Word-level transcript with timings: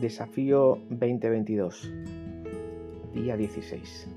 Desafío 0.00 0.78
2022, 0.88 1.92
día 3.12 3.36
16. 3.36 4.08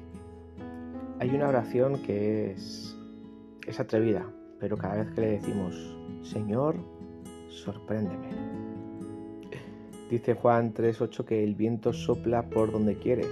Hay 1.20 1.29
una 1.31 1.49
oración 1.49 2.02
que 2.02 2.52
es, 2.52 2.96
es 3.67 3.81
atrevida, 3.81 4.26
pero 4.62 4.78
cada 4.78 5.04
vez 5.04 5.12
que 5.13 5.19
le 5.19 5.28
decimos, 5.31 5.76
Señor, 6.22 6.78
sorpréndeme. 7.49 8.29
Dice 10.10 10.35
Juan 10.35 10.74
3.8 10.74 11.26
que 11.26 11.44
el 11.44 11.54
viento 11.54 11.92
sopla 11.92 12.50
por 12.50 12.72
donde 12.72 12.96
quiere. 12.96 13.26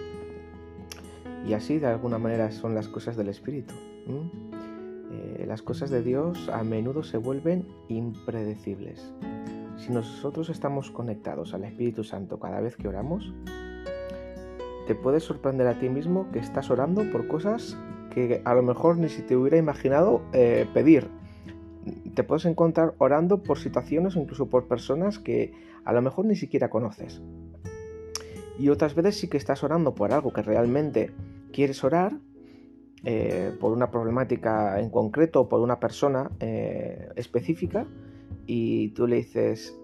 Y 1.48 1.54
así 1.54 1.80
de 1.80 1.88
alguna 1.88 2.18
manera 2.18 2.52
son 2.52 2.76
las 2.76 2.90
cosas 2.90 3.16
del 3.16 3.30
Espíritu. 3.30 3.74
Eh, 5.10 5.46
las 5.48 5.62
cosas 5.62 5.90
de 5.90 6.04
Dios 6.04 6.50
a 6.50 6.66
menudo 6.66 7.02
se 7.02 7.18
vuelven 7.18 7.66
impredecibles. 7.88 9.14
Si 9.82 9.92
nosotros 9.92 10.52
estamos 10.52 10.92
conectados 10.92 11.56
al 11.56 11.64
Espíritu 11.64 12.04
Santo 12.04 12.40
cada 12.40 12.62
vez 12.62 12.76
que 12.76 12.88
oramos, 12.88 13.34
te 14.86 14.94
puedes 14.94 15.24
sorprender 15.24 15.66
a 15.66 15.80
ti 15.80 15.90
mismo 15.90 16.30
que 16.32 16.38
estás 16.38 16.70
orando 16.70 17.04
por 17.12 17.28
cosas 17.28 17.76
que 18.14 18.44
a 18.46 18.54
lo 18.54 18.62
mejor 18.62 18.98
ni 18.98 19.10
si 19.10 19.24
te 19.24 19.36
hubiera 19.36 19.58
imaginado 19.58 20.22
eh, 20.34 20.68
pedir. 20.72 21.08
Te 22.14 22.24
puedes 22.24 22.46
encontrar 22.46 22.94
orando 23.00 23.42
por 23.42 23.58
situaciones 23.58 24.16
o 24.16 24.20
incluso 24.20 24.50
por 24.52 24.68
personas 24.68 25.18
que 25.18 25.52
a 25.84 25.94
lo 25.94 26.04
mejor 26.04 26.26
ni 26.26 26.36
siquiera 26.36 26.70
conoces. 26.70 27.20
Y 28.60 28.70
otras 28.70 28.94
veces 28.94 29.18
sí 29.18 29.30
que 29.30 29.38
estás 29.38 29.64
orando 29.64 29.96
por 29.96 30.14
algo 30.14 30.32
que 30.32 30.44
realmente 30.44 31.12
quieres 31.52 31.84
orar, 31.84 32.14
eh, 33.04 33.52
por 33.60 33.72
una 33.72 33.90
problemática 33.90 34.80
en 34.80 34.92
concreto, 34.92 35.50
por 35.50 35.60
una 35.60 35.80
persona 35.80 36.30
eh, 36.40 37.10
específica, 37.16 37.88
y 38.46 38.90
tú 38.90 39.08
le 39.08 39.18
dices, 39.18 39.78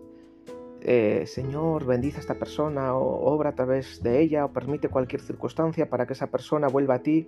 eh, 0.82 1.26
Señor, 1.26 1.86
bendice 1.86 2.18
a 2.18 2.20
esta 2.22 2.40
persona, 2.40 2.96
o 2.96 3.26
obra 3.34 3.50
a 3.50 3.56
través 3.56 4.02
de 4.04 4.22
ella, 4.22 4.46
o 4.46 4.54
permite 4.54 4.90
cualquier 4.90 5.22
circunstancia 5.22 5.90
para 5.90 6.06
que 6.06 6.14
esa 6.14 6.28
persona 6.28 6.68
vuelva 6.68 6.96
a 6.96 7.04
ti, 7.04 7.28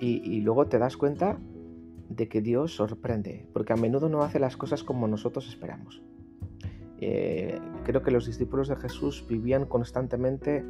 y, 0.00 0.40
luego 0.40 0.66
te 0.66 0.78
das 0.78 0.96
cuenta 0.96 1.38
de 2.08 2.28
que 2.28 2.40
Dios 2.40 2.74
sorprende, 2.74 3.46
porque 3.52 3.72
a 3.72 3.76
menudo 3.76 4.08
no 4.08 4.22
hace 4.22 4.38
las 4.38 4.56
cosas 4.56 4.82
como 4.82 5.08
nosotros 5.08 5.48
esperamos. 5.48 6.02
Eh, 6.98 7.58
creo 7.84 8.02
que 8.02 8.10
los 8.10 8.26
discípulos 8.26 8.68
de 8.68 8.76
Jesús 8.76 9.26
vivían 9.28 9.66
constantemente 9.66 10.64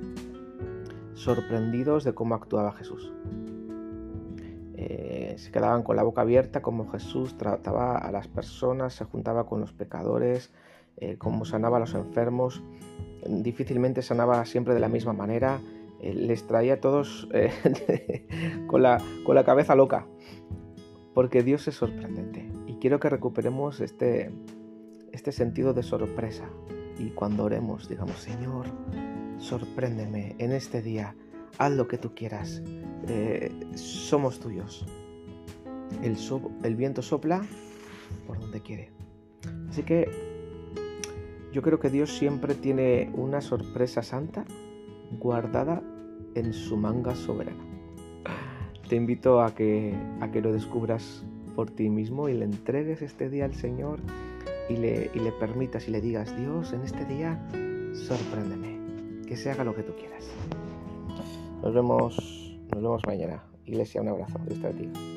sorprendidos 1.15 2.05
de 2.05 2.15
cómo 2.15 2.35
actuaba 2.35 2.73
Jesús. 2.73 3.13
Eh, 4.89 5.35
se 5.37 5.51
quedaban 5.51 5.83
con 5.83 5.97
la 5.97 6.05
boca 6.05 6.21
abierta 6.21 6.63
como 6.63 6.89
Jesús 6.89 7.37
trataba 7.37 7.99
a 7.99 8.13
las 8.13 8.29
personas, 8.29 8.95
se 8.95 9.05
juntaba 9.05 9.45
con 9.45 9.61
los 9.61 9.73
pecadores, 9.73 10.53
eh, 10.97 11.17
cómo 11.19 11.45
sanaba 11.45 11.79
a 11.79 11.81
los 11.81 11.95
enfermos. 11.95 12.63
Difícilmente 13.29 14.01
sanaba 14.01 14.45
siempre 14.45 14.75
de 14.75 14.81
la 14.81 14.89
misma 14.89 15.13
manera. 15.13 15.61
Eh, 16.01 16.15
les 16.15 16.47
traía 16.47 16.75
a 16.75 16.81
todos 16.81 17.29
con, 18.69 18.83
la, 18.83 19.03
con 19.25 19.35
la 19.35 19.45
cabeza 19.45 19.75
loca. 19.75 20.07
Porque 21.15 21.43
Dios 21.43 21.67
es 21.67 21.75
sorprendente. 21.75 22.49
Y 22.69 22.75
quiero 22.75 23.01
que 23.01 23.11
recuperemos 23.11 23.81
este, 23.81 24.31
este 25.11 25.33
sentido 25.33 25.75
de 25.75 25.83
sorpresa. 25.83 26.49
Y 26.97 27.11
cuando 27.11 27.43
oremos, 27.43 27.89
digamos, 27.89 28.21
Señor, 28.21 28.67
sorpréndeme 29.39 30.37
en 30.39 30.53
este 30.53 30.81
día 30.81 31.17
haz 31.59 31.73
lo 31.73 31.89
que 31.89 31.99
tú 31.99 32.15
quieras, 32.15 32.63
eh, 33.09 33.51
somos 33.75 34.41
tuyos. 34.41 34.85
El, 36.03 36.17
el 36.65 36.77
viento 36.77 37.03
sopla 37.03 37.45
por 38.27 38.39
donde 38.39 38.61
quiere. 38.61 38.91
Así 39.69 39.83
que 39.83 40.09
yo 41.53 41.63
creo 41.63 41.81
que 41.81 41.91
Dios 41.91 42.13
siempre 42.17 42.55
tiene 42.55 43.11
una 43.15 43.41
sorpresa 43.41 44.03
santa 44.03 44.45
guardada 45.19 45.83
en 46.35 46.53
su 46.53 46.77
manga 46.77 47.15
soberana. 47.15 47.65
Te 48.89 48.97
invito 48.97 49.41
a 49.41 49.55
que, 49.55 49.95
a 50.21 50.31
que 50.31 50.41
lo 50.41 50.53
descubras 50.53 51.25
por 51.55 51.71
ti 51.71 51.89
mismo 51.89 52.29
y 52.29 52.35
le 52.35 52.45
entregues 52.45 53.03
este 53.03 53.31
día 53.31 53.47
al 53.47 53.55
Señor 53.55 54.01
y 54.69 54.77
le, 54.77 55.11
y 55.15 55.19
le 55.19 55.33
permitas 55.33 55.89
y 55.89 55.91
le 55.91 56.01
digas, 56.01 56.37
Dios, 56.37 56.73
en 56.73 56.83
este 56.83 57.05
día, 57.07 57.41
sorpréndeme, 57.95 59.25
que 59.27 59.37
se 59.37 59.51
haga 59.51 59.65
lo 59.65 59.75
que 59.75 59.83
tú 59.83 59.95
quieras. 59.97 60.25
Nos 61.67 61.75
vemos, 61.75 62.17
nos 62.71 62.81
vemos 62.81 63.03
mañana. 63.09 63.43
Iglesia, 63.65 64.01
un 64.01 64.07
abrazo. 64.07 64.39
Dios 64.47 64.61
te 64.61 65.16